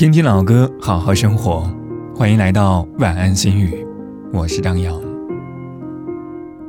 [0.00, 1.70] 听听老歌，好好生活。
[2.16, 3.86] 欢迎来到晚安心语，
[4.32, 4.98] 我是张扬。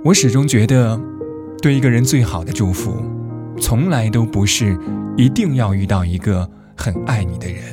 [0.04, 1.00] 我始终觉得，
[1.62, 2.94] 对一个人最好的祝福，
[3.58, 4.78] 从来都不是
[5.16, 7.64] 一定要遇到一个很爱你的人，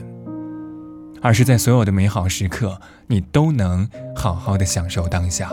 [1.21, 2.79] 而是在所有的美好时刻，
[3.09, 5.51] 你都能好好的享受当下。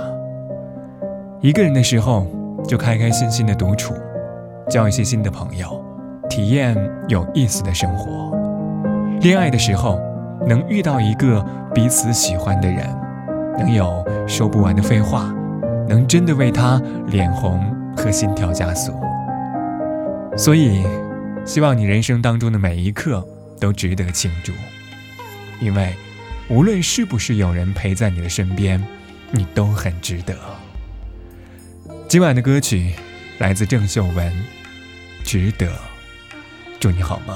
[1.41, 2.27] 一个人的时候，
[2.67, 3.95] 就开开心心的独处，
[4.69, 5.83] 交一些新的朋友，
[6.29, 6.77] 体验
[7.07, 8.44] 有意思的生活。
[9.25, 9.99] 恋爱的时候，
[10.45, 12.87] 能遇到一个彼此喜欢的人，
[13.57, 15.33] 能有说不完的废话，
[15.89, 17.59] 能真的为他脸红
[17.97, 18.93] 和心跳加速。
[20.37, 20.85] 所以，
[21.43, 23.27] 希望你人生当中的每一刻
[23.59, 24.51] 都值得庆祝，
[25.59, 25.95] 因为
[26.47, 28.79] 无论是不是有人陪在你的身边，
[29.31, 30.35] 你都很值得。
[32.07, 32.93] 今晚的歌曲
[33.39, 34.31] 来自郑秀文，
[35.23, 35.65] 《值得》，
[36.79, 37.35] 祝你好梦。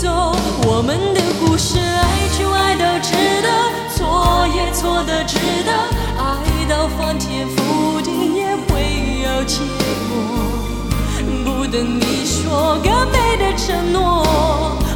[0.00, 0.32] 走，
[0.62, 3.10] 我们的故事，爱就爱到值
[3.42, 3.48] 得，
[3.96, 5.72] 错也错的值得，
[6.16, 9.58] 爱到翻天覆地也会有结
[10.08, 10.14] 果。
[11.44, 14.24] 不等你说更美的承诺，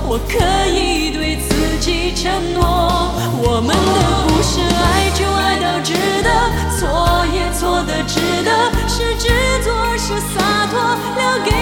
[0.06, 0.39] 我可
[0.70, 3.11] 以对自己承诺，
[3.42, 6.31] 我们的故事，爱就爱到值得，
[6.78, 9.28] 错也错的值得，是执
[9.64, 10.78] 着是洒脱，
[11.16, 11.61] 留给。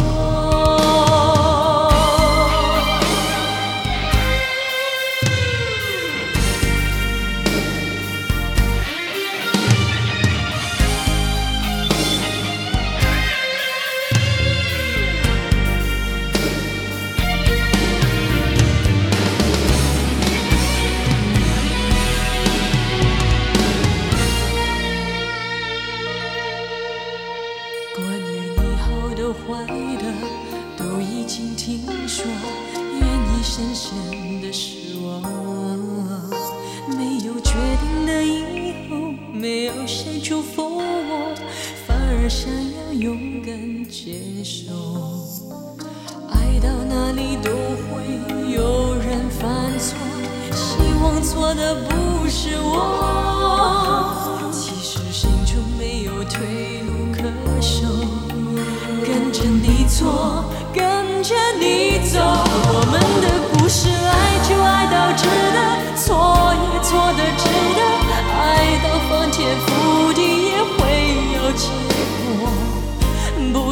[29.51, 29.65] 坏
[29.97, 30.05] 的
[30.77, 32.25] 都已经听说，
[32.93, 35.21] 愿意深深的失望。
[36.87, 37.51] 没有决
[37.81, 41.35] 定的以后，没有谁祝福我，
[41.85, 44.71] 反而想要勇敢接受。
[46.29, 47.51] 爱到哪里都
[47.91, 48.07] 会
[48.53, 49.97] 有人犯错，
[50.53, 53.90] 希望错的不是我。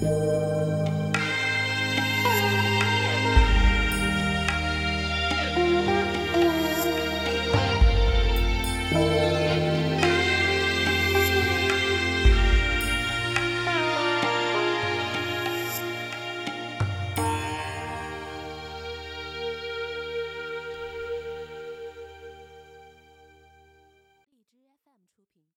[0.00, 0.12] thank
[8.92, 9.17] you.